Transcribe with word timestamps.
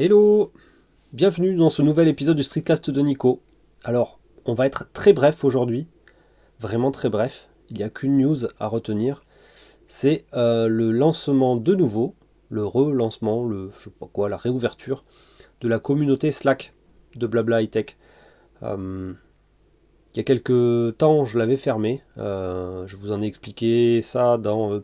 Hello. 0.00 0.52
Bienvenue 1.12 1.56
dans 1.56 1.70
ce 1.70 1.82
nouvel 1.82 2.06
épisode 2.06 2.36
du 2.36 2.44
Streetcast 2.44 2.88
de 2.88 3.00
Nico. 3.00 3.42
Alors, 3.82 4.20
on 4.44 4.54
va 4.54 4.64
être 4.64 4.88
très 4.92 5.12
bref 5.12 5.42
aujourd'hui, 5.42 5.88
vraiment 6.60 6.92
très 6.92 7.08
bref, 7.08 7.48
il 7.68 7.78
n'y 7.78 7.82
a 7.82 7.88
qu'une 7.88 8.16
news 8.16 8.36
à 8.60 8.68
retenir, 8.68 9.24
c'est 9.88 10.24
euh, 10.34 10.68
le 10.68 10.92
lancement 10.92 11.56
de 11.56 11.74
nouveau, 11.74 12.14
le 12.48 12.64
relancement, 12.64 13.44
le, 13.44 13.72
je 13.82 13.88
quoi, 13.88 14.28
la 14.28 14.36
réouverture 14.36 15.04
de 15.62 15.66
la 15.66 15.80
communauté 15.80 16.30
Slack 16.30 16.74
de 17.16 17.26
Blabla 17.26 17.62
High 17.62 17.70
Tech. 17.72 17.96
Euh, 18.62 19.12
il 20.14 20.16
y 20.16 20.20
a 20.20 20.22
quelques 20.22 20.96
temps, 20.96 21.24
je 21.24 21.38
l'avais 21.40 21.56
fermé, 21.56 22.04
euh, 22.18 22.86
je 22.86 22.96
vous 22.96 23.10
en 23.10 23.20
ai 23.20 23.26
expliqué 23.26 24.00
ça 24.00 24.38
dans 24.38 24.80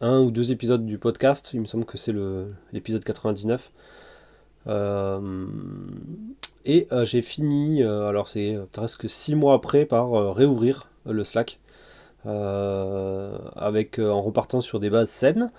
un 0.00 0.20
ou 0.20 0.30
deux 0.30 0.52
épisodes 0.52 0.84
du 0.84 0.98
podcast, 0.98 1.50
il 1.54 1.60
me 1.60 1.66
semble 1.66 1.84
que 1.84 1.98
c'est 1.98 2.14
l'épisode 2.72 3.04
99. 3.04 3.72
Euh, 4.66 5.46
et 6.64 6.86
euh, 6.92 7.04
j'ai 7.04 7.22
fini, 7.22 7.82
euh, 7.82 8.08
alors 8.08 8.28
c'est 8.28 8.58
presque 8.72 9.08
six 9.08 9.34
mois 9.34 9.54
après, 9.54 9.86
par 9.86 10.34
réouvrir 10.34 10.88
le 11.06 11.24
Slack. 11.24 11.58
avec, 12.24 13.98
en 13.98 14.20
repartant 14.20 14.60
sur 14.60 14.80
des 14.80 14.90
bases 14.90 15.08
saines, 15.08 15.50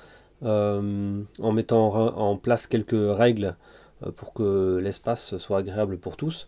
en 0.43 1.51
mettant 1.51 1.93
en 2.15 2.37
place 2.37 2.67
quelques 2.67 2.91
règles 2.93 3.55
pour 4.15 4.33
que 4.33 4.79
l'espace 4.81 5.37
soit 5.37 5.59
agréable 5.59 5.97
pour 5.97 6.15
tous. 6.15 6.47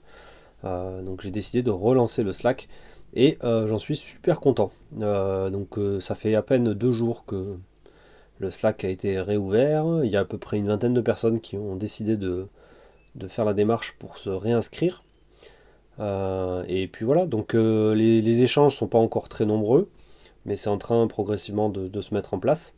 donc 0.64 1.22
j'ai 1.22 1.32
décidé 1.32 1.64
de 1.64 1.72
relancer 1.72 2.24
le 2.24 2.34
Slack 2.34 2.70
et 3.16 3.38
j'en 3.42 3.80
suis 3.80 3.98
super 3.98 4.40
content. 4.40 4.72
donc 4.92 5.80
ça 6.00 6.14
fait 6.14 6.36
à 6.36 6.44
peine 6.44 6.74
deux 6.74 6.92
jours 6.92 7.26
que, 7.26 7.58
le 8.42 8.50
Slack 8.50 8.84
a 8.84 8.90
été 8.90 9.22
réouvert. 9.22 10.04
Il 10.04 10.10
y 10.10 10.18
a 10.18 10.22
à 10.22 10.26
peu 10.26 10.38
près 10.38 10.58
une 10.58 10.68
vingtaine 10.68 10.96
de 10.96 11.02
personnes 11.02 11.40
qui 11.40 11.58
ont 11.58 11.76
décidé 11.76 12.18
de, 12.18 12.48
faire 13.30 13.46
la 13.46 13.54
démarche 13.54 13.94
pour 14.00 14.18
se 14.18 14.30
réinscrire. 14.30 15.04
Euh, 16.00 16.64
et 16.68 16.88
puis 16.88 17.06
voilà, 17.06 17.28
donc 17.28 17.54
euh, 17.54 17.94
les, 17.94 18.42
échanges 18.42 18.74
ne 18.74 18.78
sont 18.78 18.88
pas 18.88 18.98
encore 18.98 19.30
très 19.30 19.46
nombreux, 19.46 19.90
mais 20.46 20.56
c'est 20.56 20.70
en 20.70 20.80
train 20.80 21.06
progressivement 21.06 21.70
de, 21.70 22.02
se 22.02 22.14
mettre 22.14 22.34
en 22.34 22.40
place. 22.40 22.74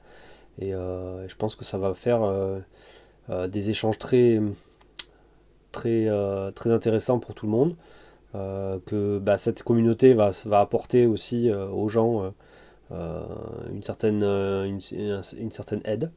Et 0.60 0.74
euh, 0.74 1.28
je 1.28 1.36
pense 1.36 1.56
que 1.56 1.64
ça 1.64 1.78
va 1.78 1.94
faire 1.94 2.22
des 3.30 3.70
échanges 3.70 3.98
très, 3.98 4.42
très, 5.72 6.09
très 6.56 6.72
intéressants 6.72 7.20
pour 7.20 7.36
tout 7.36 7.46
le 7.46 7.52
monde. 7.54 7.76
que 8.86 9.18
bah, 9.20 9.38
cette 9.38 9.64
communauté 9.64 10.14
va, 10.14 10.32
va 10.46 10.59
apporter 10.59 11.06
aussi 11.06 11.50
aux 11.52 11.88
gens 11.88 12.34
une, 12.92 13.84
certaine, 13.84 14.23
euh, 14.23 14.66
une, 14.66 15.52
certaine 15.52 15.81
aide. 15.86 16.12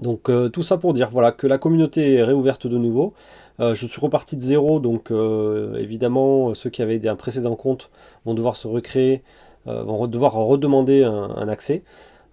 Donc 0.00 0.28
euh, 0.28 0.48
tout 0.48 0.62
ça 0.62 0.76
pour 0.76 0.92
dire 0.92 1.10
voilà 1.10 1.32
que 1.32 1.46
la 1.46 1.58
communauté 1.58 2.14
est 2.14 2.22
réouverte 2.22 2.66
de 2.66 2.76
nouveau. 2.76 3.14
je 3.58 3.86
suis 3.86 4.00
reparti 4.00 4.36
de 4.36 4.42
zéro, 4.42 4.80
donc 4.80 5.10
évidemment 5.78 6.54
ceux 6.54 6.70
qui 6.70 6.82
avaient 6.82 7.06
un 7.08 7.16
précédent 7.16 7.56
compte 7.56 7.90
vont 8.24 8.34
devoir 8.34 8.56
se 8.56 8.68
recréer, 8.68 9.22
vont 9.64 10.06
devoir 10.06 10.34
redemander 10.34 11.04
un, 11.04 11.48
accès. 11.48 11.82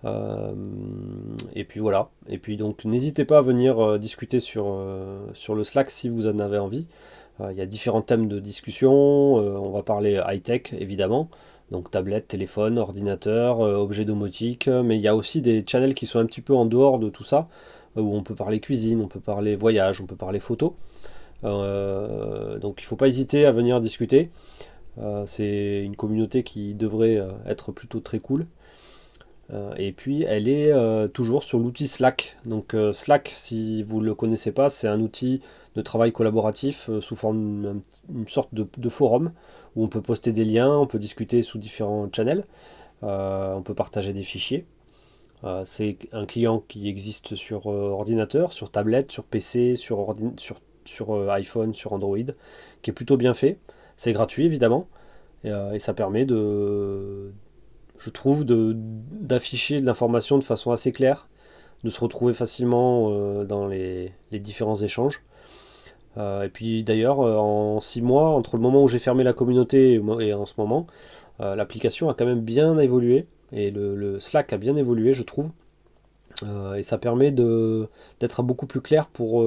et 0.03 1.63
puis 1.63 1.79
voilà. 1.79 2.09
Et 2.27 2.37
puis 2.37 2.57
donc 2.57 2.83
n'hésitez 2.83 3.23
pas 3.23 3.37
à 3.37 3.41
venir 3.41 3.97
discuter 3.99 4.41
sur 4.41 4.75
le 4.75 5.63
Slack 5.63 5.89
si 5.89 6.09
vous 6.09 6.27
en 6.27 6.39
avez 6.39 6.57
envie. 6.57 6.87
Il 7.39 7.55
y 7.55 7.61
a 7.61 7.65
différents 7.65 8.01
thèmes 8.01 8.27
de 8.27 8.39
discussion. 8.39 8.91
on 8.91 9.71
va 9.71 9.81
parler 9.83 10.21
high-tech 10.27 10.73
évidemment 10.73 11.29
donc 11.73 11.91
tablette, 11.91 12.27
téléphone, 12.27 12.77
ordinateur, 12.77 13.61
euh, 13.61 13.75
objet 13.75 14.05
domotique, 14.05 14.67
mais 14.67 14.95
il 14.95 15.01
y 15.01 15.07
a 15.07 15.15
aussi 15.15 15.41
des 15.41 15.65
channels 15.67 15.95
qui 15.95 16.05
sont 16.05 16.19
un 16.19 16.25
petit 16.25 16.41
peu 16.41 16.53
en 16.53 16.65
dehors 16.65 16.99
de 16.99 17.09
tout 17.09 17.23
ça, 17.23 17.49
euh, 17.97 18.01
où 18.01 18.13
on 18.15 18.23
peut 18.23 18.35
parler 18.35 18.59
cuisine, 18.59 19.01
on 19.01 19.07
peut 19.07 19.19
parler 19.19 19.55
voyage, 19.55 19.99
on 19.99 20.05
peut 20.05 20.15
parler 20.15 20.39
photo. 20.39 20.75
Euh, 21.43 22.59
donc 22.59 22.81
il 22.81 22.85
ne 22.85 22.87
faut 22.87 22.95
pas 22.95 23.07
hésiter 23.07 23.45
à 23.45 23.51
venir 23.51 23.81
discuter. 23.81 24.29
c'est 25.25 25.81
une 25.83 25.95
communauté 25.95 26.43
qui 26.43 26.75
devrait 26.75 27.19
être 27.47 27.71
plutôt 27.71 27.99
très 27.99 28.19
cool. 28.19 28.45
Et 29.77 29.91
puis 29.91 30.23
elle 30.23 30.47
est 30.47 30.71
toujours 31.13 31.43
sur 31.43 31.59
l'outil 31.59 31.87
Slack. 31.87 32.37
Donc 32.45 32.75
Slack, 32.91 33.33
si 33.35 33.83
vous 33.83 34.01
ne 34.01 34.05
le 34.05 34.15
connaissez 34.15 34.51
pas, 34.51 34.69
c'est 34.69 34.87
un 34.87 34.99
outil 34.99 35.41
de 35.75 35.81
travail 35.81 36.11
collaboratif 36.11 36.89
sous 36.99 37.15
forme 37.15 37.81
d'une 38.09 38.27
sorte 38.27 38.53
de, 38.53 38.89
forum 38.89 39.31
où 39.75 39.83
on 39.83 39.87
peut 39.87 40.01
poster 40.01 40.31
des 40.31 40.45
liens, 40.45 40.77
on 40.77 40.87
peut 40.87 40.99
discuter 40.99 41.41
sous 41.41 41.57
différents 41.57 42.09
channels, 42.11 42.45
euh, 43.03 43.53
on 43.55 43.61
peut 43.61 43.73
partager 43.73 44.13
des 44.13 44.23
fichiers. 44.23 44.65
Euh, 45.43 45.63
c'est 45.65 45.97
un 46.13 46.25
client 46.25 46.63
qui 46.67 46.87
existe 46.87 47.35
sur 47.35 47.67
euh, 47.67 47.89
ordinateur, 47.89 48.53
sur 48.53 48.69
tablette, 48.69 49.11
sur 49.11 49.23
PC, 49.23 49.75
sur 49.75 50.13
iPhone, 51.29 51.73
sur 51.73 51.93
Android, 51.93 52.17
qui 52.81 52.91
est 52.91 52.93
plutôt 52.93 53.17
bien 53.17 53.33
fait. 53.33 53.57
C'est 53.97 54.13
gratuit 54.13 54.45
évidemment, 54.45 54.87
et, 55.43 55.79
ça 55.79 55.93
permet 55.93 56.25
de, 56.25 57.31
je 57.97 58.09
trouve, 58.09 58.45
d'afficher 58.45 59.79
de, 59.79 59.85
l'information 59.85 60.37
de 60.37 60.43
façon 60.43 60.71
assez 60.71 60.91
claire, 60.91 61.27
de 61.83 61.89
se 61.89 61.99
retrouver 61.99 62.33
facilement 62.33 63.43
dans 63.43 63.67
les, 63.67 64.13
différents 64.31 64.75
échanges. 64.75 65.21
Euh, 66.17 66.43
et 66.43 66.49
puis 66.49 66.83
d'ailleurs, 66.83 67.21
euh, 67.21 67.37
en 67.37 67.79
6 67.79 68.01
mois, 68.01 68.29
entre 68.29 68.55
le 68.55 68.61
moment 68.61 68.83
où 68.83 68.87
j'ai 68.87 68.99
fermé 68.99 69.23
la 69.23 69.33
communauté 69.33 70.01
et, 70.19 70.33
en 70.33 70.45
ce 70.45 70.53
moment, 70.57 70.87
euh, 71.41 71.55
l'application 71.55 72.09
a 72.09 72.13
quand 72.13 72.25
même 72.25 72.41
bien 72.41 72.77
évolué. 72.77 73.27
Et 73.51 73.71
le, 73.71 74.19
Slack 74.19 74.53
a 74.53 74.57
bien 74.57 74.75
évolué, 74.75 75.13
je 75.13 75.23
trouve. 75.23 75.51
et 76.75 76.83
ça 76.83 76.97
permet 76.97 77.31
d'être 77.31 78.43
beaucoup 78.43 78.65
plus 78.65 78.81
clair 78.81 79.07
pour, 79.07 79.43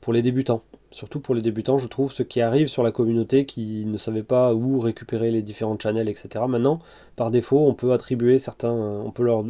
pour 0.00 0.12
les 0.12 0.22
débutants. 0.22 0.62
Surtout 0.90 1.20
pour 1.20 1.34
les 1.34 1.42
débutants, 1.42 1.76
je 1.78 1.86
trouve, 1.86 2.12
ceux 2.12 2.24
qui 2.24 2.40
arrivent 2.40 2.68
sur 2.68 2.82
la 2.82 2.92
communauté, 2.92 3.44
qui 3.44 3.84
ne 3.84 3.98
savaient 3.98 4.22
pas 4.22 4.54
où 4.54 4.80
récupérer 4.80 5.30
les 5.30 5.42
différents 5.42 5.78
channels, 5.78 6.08
etc. 6.08 6.44
Maintenant, 6.48 6.78
par 7.14 7.30
défaut, 7.30 7.66
on 7.66 7.74
peut 7.74 7.92
attribuer 7.92 8.38
certains, 8.38 8.72
on 8.72 9.10
peut 9.10 9.24
leur, 9.24 9.44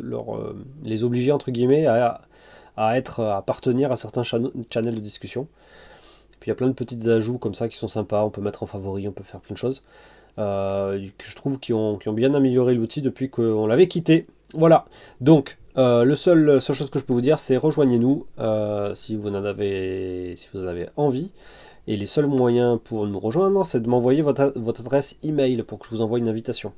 les 0.82 1.04
obliger, 1.04 1.30
entre 1.30 1.52
guillemets, 1.52 1.86
à, 1.86 2.22
à, 2.76 2.92
appartenir 3.36 3.92
à 3.92 3.96
certains 3.96 4.22
channels 4.22 4.94
de 4.94 5.00
discussion. 5.00 5.46
Puis 6.40 6.48
il 6.48 6.50
y 6.50 6.52
a 6.52 6.54
plein 6.54 6.68
de 6.68 6.74
petites 6.74 7.06
ajouts 7.08 7.38
comme 7.38 7.54
ça 7.54 7.68
qui 7.68 7.76
sont 7.76 7.88
sympas, 7.88 8.24
on 8.24 8.30
peut 8.30 8.40
mettre 8.40 8.62
en 8.62 8.66
favori, 8.66 9.08
on 9.08 9.12
peut 9.12 9.24
faire 9.24 9.40
plein 9.40 9.54
de 9.54 9.58
choses. 9.58 9.82
Euh, 10.38 11.04
je 11.20 11.34
trouve 11.34 11.58
qui 11.58 11.72
ont, 11.72 11.98
bien 12.12 12.34
amélioré 12.34 12.74
l'outil 12.74 13.02
depuis 13.02 13.28
qu'on 13.28 13.66
l'avait 13.66 13.88
quitté. 13.88 14.26
Voilà, 14.54 14.86
donc 15.20 15.58
euh, 15.78 16.04
le 16.04 16.14
seul, 16.14 16.60
chose 16.60 16.90
que 16.90 16.98
je 16.98 17.04
peux 17.04 17.12
vous 17.12 17.20
dire, 17.20 17.38
c'est 17.38 17.56
rejoignez-nous 17.56 18.26
euh, 18.38 18.94
si, 18.94 19.16
vous 19.16 19.28
en 19.28 19.44
avez, 19.44 20.34
si 20.36 20.48
vous 20.52 20.62
en 20.62 20.66
avez 20.66 20.88
envie. 20.96 21.32
Et 21.86 21.96
les 21.96 22.06
seuls 22.06 22.26
moyens 22.26 22.78
pour 22.84 23.06
nous 23.06 23.18
rejoindre, 23.18 23.64
c'est 23.64 23.80
de 23.80 23.88
m'envoyer 23.88 24.20
votre, 24.20 24.52
votre, 24.56 24.82
adresse 24.82 25.16
email 25.22 25.62
pour 25.62 25.78
que 25.78 25.86
je 25.86 25.90
vous 25.90 26.02
envoie 26.02 26.18
une 26.18 26.28
invitation. 26.28 26.72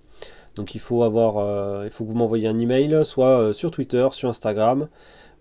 Donc 0.55 0.77
il 0.77 0.81
faut 0.81 1.03
avoir, 1.03 1.85
il 1.85 1.91
faut 1.91 2.05
que 2.05 2.11
vous 2.11 2.17
m'envoyiez 2.17 2.47
un 2.47 2.59
email, 2.59 3.05
soit 3.05 3.53
sur 3.53 3.73
Twitter, 3.73 4.07
sur 4.13 4.29
Instagram, 4.29 4.89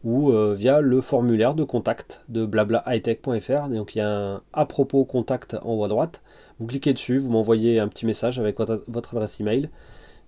ou 0.04 0.32
euh, 0.32 0.56
via 0.56 0.82
le 0.82 1.02
formulaire 1.02 1.56
de 1.56 1.64
contact 1.64 2.24
de 2.30 2.46
blablaHightech.fr. 2.46 3.70
Donc 3.70 3.96
il 3.96 4.00
y 4.00 4.02
a 4.02 4.10
un 4.10 4.42
à 4.54 4.66
propos 4.66 5.06
contact 5.06 5.58
en 5.62 5.74
haut 5.74 5.84
à 5.84 5.88
droite. 5.88 6.22
Vous 6.60 6.68
cliquez 6.68 6.94
dessus, 6.94 7.18
vous 7.18 7.30
m'envoyez 7.30 7.80
un 7.80 7.88
petit 7.88 8.06
message 8.06 8.40
avec 8.40 8.58
votre, 8.58 9.16
adresse 9.16 9.40
email 9.40 9.70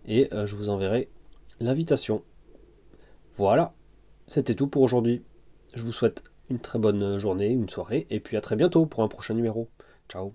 et 0.07 0.29
euh, 0.33 0.45
je 0.45 0.55
vous 0.55 0.69
enverrai 0.69 1.09
l'invitation. 1.59 2.21
Voilà, 3.37 3.73
c'était 4.27 4.55
tout 4.55 4.67
pour 4.67 4.81
aujourd'hui. 4.81 5.23
Je 5.73 5.83
vous 5.83 5.91
souhaite 5.91 6.23
une 6.49 6.59
très 6.59 6.79
bonne 6.79 7.17
journée, 7.17 7.49
une 7.49 7.69
soirée 7.69 8.07
et 8.09 8.19
puis 8.19 8.37
à 8.37 8.41
très 8.41 8.55
bientôt 8.55 8.85
pour 8.85 9.03
un 9.03 9.07
prochain 9.07 9.33
numéro. 9.33 9.69
Ciao 10.09 10.33